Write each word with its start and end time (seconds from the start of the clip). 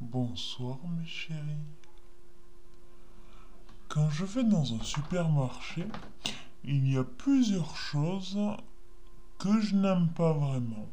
Bonsoir 0.00 0.78
mes 0.96 1.04
chéris. 1.04 1.40
Quand 3.88 4.08
je 4.10 4.24
vais 4.24 4.44
dans 4.44 4.74
un 4.74 4.82
supermarché, 4.84 5.84
il 6.62 6.88
y 6.92 6.96
a 6.96 7.02
plusieurs 7.02 7.76
choses 7.76 8.38
que 9.38 9.60
je 9.60 9.74
n'aime 9.74 10.10
pas 10.10 10.32
vraiment. 10.32 10.88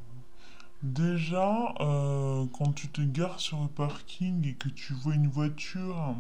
Déjà, 0.82 1.76
euh, 1.80 2.48
quand 2.54 2.74
tu 2.74 2.88
te 2.88 3.02
gares 3.02 3.40
sur 3.40 3.62
le 3.62 3.68
parking 3.68 4.48
et 4.48 4.56
que 4.56 4.70
tu 4.70 4.94
vois 4.94 5.14
une 5.14 5.28
voiture 5.28 6.16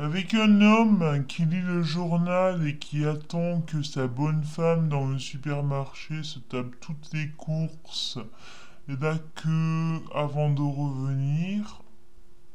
avec 0.00 0.32
un 0.32 0.62
homme 0.62 1.26
qui 1.26 1.44
lit 1.44 1.60
le 1.60 1.82
journal 1.82 2.66
et 2.66 2.78
qui 2.78 3.04
attend 3.04 3.60
que 3.60 3.82
sa 3.82 4.06
bonne 4.06 4.42
femme 4.44 4.88
dans 4.88 5.06
le 5.06 5.18
supermarché 5.18 6.22
se 6.22 6.38
tape 6.38 6.80
toutes 6.80 7.12
les 7.12 7.28
courses 7.32 8.18
et 8.88 8.96
la 8.96 9.18
queue 9.34 10.02
avant 10.14 10.48
de 10.48 10.62
revenir, 10.62 11.82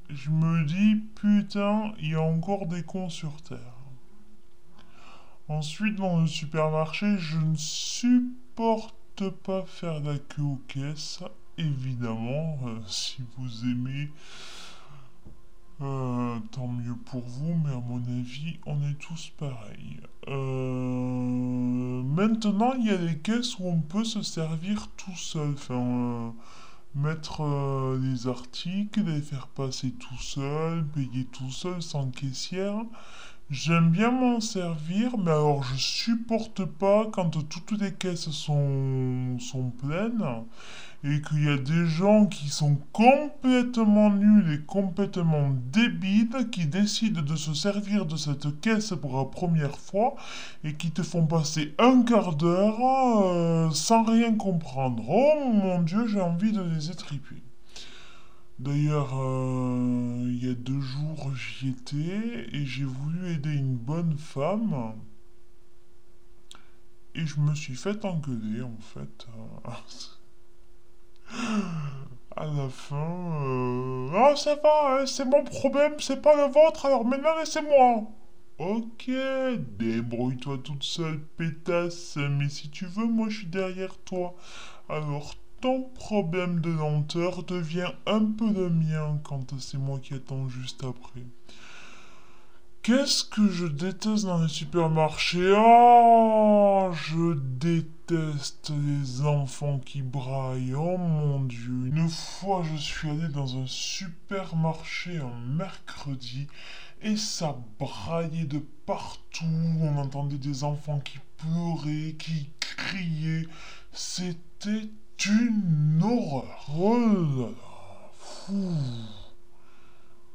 je 0.09 0.31
me 0.31 0.65
dis 0.65 0.95
putain, 1.13 1.93
il 1.99 2.13
y 2.13 2.15
a 2.15 2.21
encore 2.21 2.65
des 2.65 2.81
cons 2.81 3.09
sur 3.09 3.39
Terre. 3.43 3.59
Ensuite, 5.48 5.98
dans 5.98 6.21
le 6.21 6.27
supermarché, 6.27 7.20
je 7.20 7.37
ne 7.37 7.55
supporte 7.55 9.29
pas 9.43 9.62
faire 9.67 9.99
la 9.99 10.17
queue 10.17 10.41
aux 10.41 10.62
caisses. 10.67 11.20
Évidemment, 11.59 12.57
euh, 12.65 12.79
si 12.87 13.23
vous 13.37 13.65
aimez, 13.65 14.09
euh, 15.81 16.39
vous, 17.19 17.55
mais 17.63 17.71
à 17.71 17.79
mon 17.79 18.01
avis, 18.19 18.57
on 18.65 18.81
est 18.81 18.97
tous 18.99 19.31
pareils. 19.37 19.99
Euh, 20.27 22.03
maintenant, 22.03 22.73
il 22.79 22.87
y 22.87 22.89
a 22.89 22.97
des 22.97 23.17
caisses 23.17 23.57
où 23.59 23.67
on 23.67 23.81
peut 23.81 24.03
se 24.03 24.21
servir 24.21 24.87
tout 24.97 25.15
seul. 25.15 25.53
Enfin, 25.53 26.34
mettre 26.95 27.98
les 28.01 28.27
articles, 28.27 29.03
les 29.03 29.21
faire 29.21 29.48
passer 29.48 29.91
tout 29.91 30.20
seul, 30.20 30.85
payer 30.85 31.25
tout 31.25 31.51
seul 31.51 31.81
sans 31.81 32.09
caissière. 32.09 32.84
J'aime 33.51 33.91
bien 33.91 34.10
m'en 34.10 34.40
servir, 34.40 35.20
mais 35.20 35.29
alors 35.29 35.62
je 35.63 35.76
supporte 35.76 36.65
pas 36.65 37.05
quand 37.12 37.29
toutes 37.48 37.79
les 37.79 37.93
caisses 37.93 38.32
sont, 38.32 39.37
pleines 39.77 40.26
et 41.04 41.21
qu'il 41.21 41.43
y 41.43 41.49
a 41.49 41.57
des 41.57 41.85
gens 41.85 42.26
qui 42.26 42.49
sont 42.49 42.79
complètement 42.91 44.10
nuls 44.10 44.52
et 44.52 44.65
complètement 44.65 45.52
débiles 45.71 46.49
qui 46.52 46.65
décident 46.65 47.21
de 47.21 47.35
se 47.35 47.54
servir 47.54 48.07
de 48.07 48.15
cette 48.15 48.60
caisse 48.62 48.96
pour 48.99 49.15
la 49.15 49.26
première 49.26 49.77
fois 49.77 50.15
et 50.63 50.74
qui 50.74 50.90
te 50.90 51.04
font 51.04 51.27
passer 51.27 51.76
un 51.77 52.02
quart 52.02 52.35
d'heure 52.35 52.80
euh, 52.82 53.70
sans 53.70 54.04
rien 54.05 54.34
comprendre. 54.34 55.04
Oh 55.07 55.52
mon 55.54 55.84
dieu, 55.84 56.07
j'ai 56.07 56.21
envie 56.21 56.52
de 56.52 56.63
les 56.63 56.90
étriper. 56.90 57.43
D'ailleurs, 58.57 59.13
euh, 59.13 60.04
il 60.35 60.45
y 60.45 60.51
a 60.51 60.53
deux 60.53 60.81
jours, 60.81 61.33
j'y 61.33 61.69
étais 61.69 62.49
et 62.51 62.65
j'ai 62.65 62.83
voulu 62.83 63.31
aider 63.31 63.53
une 63.53 63.77
bonne 63.77 64.17
femme. 64.17 65.00
Et 67.13 67.25
je 67.25 67.39
me 67.39 67.55
suis 67.55 67.75
fait 67.75 68.03
engueuler, 68.03 68.61
en 68.61 68.78
fait. 68.81 69.28
à 72.35 72.45
la 72.45 72.67
fin, 72.67 73.45
euh... 73.45 74.09
ah 74.13 74.35
ça 74.35 74.56
va, 74.56 75.00
hein, 75.00 75.06
c'est 75.06 75.23
mon 75.23 75.45
problème, 75.45 75.94
c'est 76.00 76.22
pas 76.22 76.35
le 76.35 76.51
vôtre, 76.51 76.85
alors 76.85 77.06
maintenant 77.06 77.33
laissez-moi. 77.39 78.03
Ok, 78.59 79.09
débrouille-toi 79.79 80.57
toute 80.57 80.83
seule, 80.83 81.22
pétasse, 81.38 82.17
mais 82.17 82.50
si 82.50 82.69
tu 82.69 82.85
veux, 82.85 83.07
moi 83.07 83.29
je 83.29 83.38
suis 83.39 83.47
derrière 83.47 83.97
toi. 84.00 84.35
Alors 84.89 85.35
ton 85.66 85.81
problème 85.96 86.59
de 86.62 86.69
lenteur 86.69 87.41
devient 87.41 87.90
un 88.06 88.24
peu 88.24 88.53
le 88.53 88.69
mien 88.69 89.19
quand 89.24 89.59
c'est 89.59 89.80
moi 89.80 89.98
qui 89.98 90.14
attends 90.14 90.48
juste 90.48 90.84
après. 90.84 91.26
Qu'est-ce 92.84 93.24
que 93.24 93.50
je 93.50 93.66
déteste 93.66 94.25
dans 94.25 94.44
les 94.44 94.48
supermarchés? 94.48 95.56
Oh, 95.58 96.92
je 96.94 97.34
déteste 97.34 98.70
les 98.70 99.25
enfants 99.25 99.80
qui 99.80 100.04
braillent. 100.04 100.75
Oh 100.75 101.00
mon 101.00 101.40
dieu. 101.42 101.88
Une 101.88 102.09
fois, 102.09 102.62
je 102.72 102.78
suis 102.78 103.09
allé 103.09 103.28
dans 103.30 103.58
un 103.58 103.66
supermarché 103.66 105.18
un 105.18 105.48
mercredi 105.48 106.46
et 107.02 107.18
ça 107.18 107.58
braillait 107.80 108.46
de 108.46 108.62
partout. 108.86 109.46
On 109.81 109.98
entendait 109.98 110.38
des 110.38 110.64
enfants 110.64 111.00
qui 111.00 111.18
pleuraient, 111.38 112.14
qui 112.20 112.52
criaient. 112.59 113.48
C'était 113.94 114.92
une 115.26 116.02
horreur. 116.03 116.70
Oh 116.78 116.98
là 116.98 117.48
là. 117.48 118.66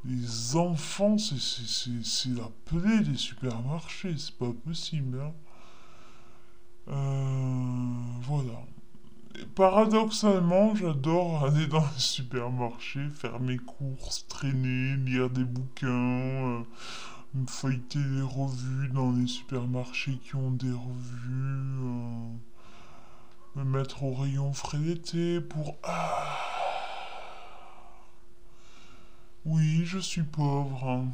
Les 0.04 0.56
enfants, 0.56 1.16
c'est 1.18 2.28
la 2.30 2.48
plaie 2.64 3.00
des 3.00 3.16
supermarchés, 3.16 4.14
c'est 4.16 4.36
pas 4.36 4.52
possible. 4.64 5.20
Hein. 5.20 5.32
Euh, 6.88 7.92
voilà. 8.22 8.64
paradoxalement, 9.54 10.74
j'adore 10.74 11.44
aller 11.44 11.66
dans 11.66 11.80
les 11.80 11.98
supermarchés, 11.98 13.08
faire 13.10 13.38
mes 13.40 13.58
courses, 13.58 14.26
traîner, 14.26 14.96
lire 14.96 15.28
des 15.28 15.44
bouquins, 15.44 15.88
euh, 15.88 16.62
feuilleter 17.46 18.00
les 18.00 18.22
revues 18.22 18.88
dans 18.88 19.12
les 19.12 19.26
supermarchés 19.26 20.18
qui 20.24 20.34
ont 20.34 20.50
des 20.50 20.72
revues, 20.72 21.84
euh, 21.84 22.32
me 23.56 23.64
mettre 23.64 24.02
au 24.04 24.14
rayon 24.14 24.52
frais 24.52 24.78
d'été 24.78 25.40
pour... 25.40 25.76
Ah, 25.82 26.38
oui, 29.44 29.84
je 29.84 29.98
suis 29.98 30.22
pauvre. 30.22 31.04